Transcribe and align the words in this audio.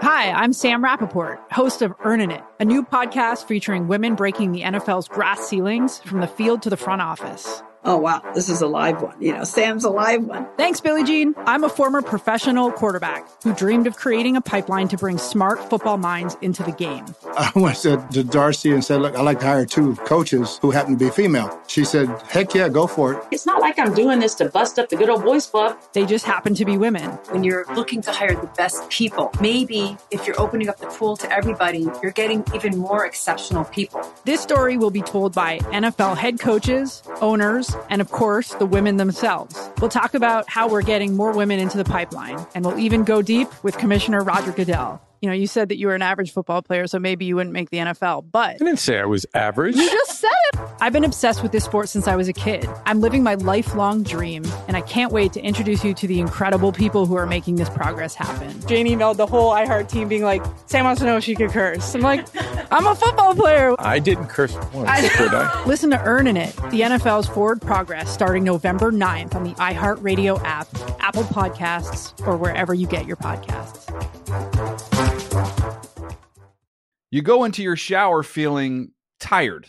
Hi, 0.00 0.30
I'm 0.30 0.52
Sam 0.52 0.84
Rapoport, 0.84 1.40
host 1.50 1.82
of 1.82 1.92
Earnin' 2.04 2.30
It, 2.30 2.44
a 2.60 2.64
new 2.64 2.84
podcast 2.84 3.46
featuring 3.46 3.88
women 3.88 4.14
breaking 4.14 4.52
the 4.52 4.62
NFL's 4.62 5.08
glass 5.08 5.48
ceilings 5.48 5.98
from 5.98 6.20
the 6.20 6.28
field 6.28 6.62
to 6.62 6.70
the 6.70 6.76
front 6.76 7.02
office 7.02 7.64
oh 7.84 7.96
wow, 7.96 8.22
this 8.34 8.48
is 8.48 8.60
a 8.60 8.66
live 8.66 9.00
one. 9.02 9.20
You 9.20 9.32
know, 9.32 9.44
Sam's 9.44 9.84
a 9.84 9.90
live 9.90 10.24
one. 10.24 10.46
Thanks, 10.56 10.80
Billie 10.80 11.04
Jean. 11.04 11.34
I'm 11.46 11.64
a 11.64 11.68
former 11.68 12.02
professional 12.02 12.70
quarterback 12.72 13.26
who 13.42 13.54
dreamed 13.54 13.86
of 13.86 13.96
creating 13.96 14.36
a 14.36 14.40
pipeline 14.40 14.88
to 14.88 14.96
bring 14.96 15.18
smart 15.18 15.70
football 15.70 15.96
minds 15.96 16.36
into 16.42 16.62
the 16.62 16.72
game. 16.72 17.06
I 17.36 17.50
went 17.54 17.78
to 17.78 18.24
Darcy 18.24 18.72
and 18.72 18.84
said, 18.84 19.00
look, 19.00 19.16
I'd 19.16 19.22
like 19.22 19.40
to 19.40 19.46
hire 19.46 19.66
two 19.66 19.94
coaches 19.96 20.58
who 20.60 20.70
happen 20.70 20.98
to 20.98 21.04
be 21.04 21.10
female. 21.10 21.58
She 21.66 21.84
said, 21.84 22.08
heck 22.28 22.54
yeah, 22.54 22.68
go 22.68 22.86
for 22.86 23.14
it. 23.14 23.22
It's 23.30 23.46
not 23.46 23.60
like 23.60 23.78
I'm 23.78 23.94
doing 23.94 24.18
this 24.18 24.34
to 24.36 24.48
bust 24.48 24.78
up 24.78 24.88
the 24.88 24.96
good 24.96 25.08
old 25.08 25.22
boys 25.22 25.46
club. 25.46 25.78
They 25.92 26.04
just 26.04 26.24
happen 26.24 26.54
to 26.54 26.64
be 26.64 26.76
women. 26.76 27.10
When 27.30 27.44
you're 27.44 27.64
looking 27.74 28.02
to 28.02 28.12
hire 28.12 28.34
the 28.34 28.50
best 28.56 28.88
people, 28.90 29.30
maybe 29.40 29.96
if 30.10 30.26
you're 30.26 30.40
opening 30.40 30.68
up 30.68 30.78
the 30.78 30.86
pool 30.86 31.16
to 31.18 31.32
everybody, 31.32 31.88
you're 32.02 32.12
getting 32.12 32.44
even 32.54 32.78
more 32.78 33.06
exceptional 33.06 33.64
people. 33.64 34.02
This 34.24 34.40
story 34.40 34.76
will 34.76 34.90
be 34.90 35.02
told 35.02 35.34
by 35.34 35.58
NFL 35.58 36.16
head 36.16 36.40
coaches, 36.40 37.02
owners, 37.20 37.67
and 37.90 38.00
of 38.00 38.10
course, 38.10 38.54
the 38.54 38.66
women 38.66 38.96
themselves. 38.96 39.70
We'll 39.80 39.90
talk 39.90 40.14
about 40.14 40.48
how 40.48 40.68
we're 40.68 40.82
getting 40.82 41.16
more 41.16 41.32
women 41.32 41.58
into 41.58 41.76
the 41.76 41.84
pipeline, 41.84 42.44
and 42.54 42.64
we'll 42.64 42.78
even 42.78 43.04
go 43.04 43.22
deep 43.22 43.48
with 43.62 43.78
Commissioner 43.78 44.22
Roger 44.22 44.52
Goodell 44.52 45.00
you 45.20 45.28
know, 45.28 45.34
you 45.34 45.46
said 45.46 45.68
that 45.70 45.78
you 45.78 45.88
were 45.88 45.94
an 45.94 46.02
average 46.02 46.32
football 46.32 46.62
player, 46.62 46.86
so 46.86 46.98
maybe 46.98 47.24
you 47.24 47.36
wouldn't 47.36 47.52
make 47.52 47.70
the 47.70 47.78
NFL. 47.78 48.26
But 48.30 48.50
I 48.50 48.58
didn't 48.58 48.78
say 48.78 48.98
I 48.98 49.04
was 49.04 49.26
average. 49.34 49.74
You 49.74 49.90
just 49.90 50.20
said 50.20 50.30
it. 50.30 50.37
I've 50.80 50.92
been 50.92 51.04
obsessed 51.04 51.42
with 51.42 51.50
this 51.50 51.64
sport 51.64 51.88
since 51.88 52.06
I 52.06 52.14
was 52.14 52.28
a 52.28 52.32
kid. 52.32 52.68
I'm 52.86 53.00
living 53.00 53.22
my 53.22 53.34
lifelong 53.34 54.02
dream, 54.04 54.44
and 54.68 54.76
I 54.76 54.80
can't 54.80 55.12
wait 55.12 55.32
to 55.32 55.40
introduce 55.40 55.82
you 55.84 55.92
to 55.94 56.06
the 56.06 56.20
incredible 56.20 56.72
people 56.72 57.06
who 57.06 57.16
are 57.16 57.26
making 57.26 57.56
this 57.56 57.68
progress 57.68 58.14
happen. 58.14 58.60
Jane 58.66 58.86
emailed 58.86 59.16
the 59.16 59.26
whole 59.26 59.50
iHeart 59.52 59.88
team 59.88 60.08
being 60.08 60.22
like, 60.22 60.42
Sam 60.66 60.84
wants 60.84 61.00
to 61.00 61.06
know 61.06 61.16
if 61.16 61.24
she 61.24 61.34
could 61.34 61.50
curse. 61.50 61.94
I'm 61.94 62.00
like, 62.00 62.26
I'm 62.72 62.86
a 62.86 62.94
football 62.94 63.34
player. 63.34 63.74
I 63.78 63.98
didn't 63.98 64.28
curse 64.28 64.54
once, 64.72 64.88
I 64.88 65.00
did 65.00 65.34
I? 65.34 65.64
Listen 65.64 65.90
to 65.90 66.00
Earnin' 66.02 66.36
It, 66.36 66.54
the 66.70 66.82
NFL's 66.82 67.26
forward 67.26 67.60
progress 67.60 68.12
starting 68.12 68.44
November 68.44 68.92
9th 68.92 69.34
on 69.34 69.44
the 69.44 69.54
iHeartRadio 69.54 70.40
app, 70.44 70.68
Apple 71.00 71.24
Podcasts, 71.24 72.14
or 72.26 72.36
wherever 72.36 72.72
you 72.72 72.86
get 72.86 73.06
your 73.06 73.16
podcasts. 73.16 73.86
You 77.10 77.22
go 77.22 77.44
into 77.44 77.62
your 77.62 77.76
shower 77.76 78.22
feeling 78.22 78.92
tired, 79.18 79.68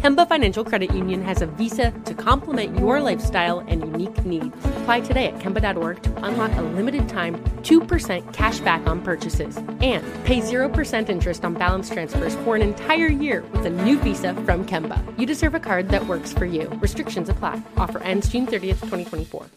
Kemba 0.00 0.26
Financial 0.26 0.64
Credit 0.64 0.94
Union 0.94 1.20
has 1.20 1.42
a 1.42 1.46
visa 1.46 1.90
to 2.06 2.14
complement 2.14 2.78
your 2.78 3.02
lifestyle 3.02 3.58
and 3.68 3.82
unique 3.82 4.24
needs. 4.24 4.56
Apply 4.78 5.00
today 5.00 5.26
at 5.26 5.38
Kemba.org 5.40 6.02
to 6.02 6.24
unlock 6.24 6.56
a 6.56 6.62
limited 6.62 7.06
time 7.06 7.34
2% 7.64 8.32
cash 8.32 8.60
back 8.60 8.86
on 8.86 9.02
purchases 9.02 9.58
and 9.58 10.02
pay 10.24 10.40
0% 10.40 11.10
interest 11.10 11.44
on 11.44 11.52
balance 11.52 11.90
transfers 11.90 12.34
for 12.36 12.56
an 12.56 12.62
entire 12.62 13.08
year 13.08 13.44
with 13.52 13.66
a 13.66 13.68
new 13.68 13.98
visa 13.98 14.32
from 14.32 14.64
Kemba. 14.64 14.98
You 15.18 15.26
deserve 15.26 15.54
a 15.54 15.60
card 15.60 15.90
that 15.90 16.06
works 16.06 16.32
for 16.32 16.46
you. 16.46 16.70
Restrictions 16.80 17.28
apply. 17.28 17.60
Offer 17.76 17.98
ends 17.98 18.26
June 18.30 18.46
30th, 18.46 18.80
2024. 18.80 19.48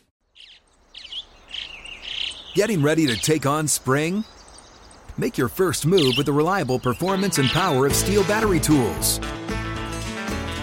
Getting 2.53 2.83
ready 2.83 3.07
to 3.07 3.15
take 3.15 3.45
on 3.45 3.69
spring? 3.69 4.25
Make 5.17 5.37
your 5.37 5.47
first 5.47 5.85
move 5.85 6.15
with 6.17 6.25
the 6.25 6.33
reliable 6.33 6.79
performance 6.79 7.37
and 7.37 7.47
power 7.47 7.85
of 7.85 7.93
STIHL 7.93 8.27
battery 8.27 8.59
tools. 8.59 9.21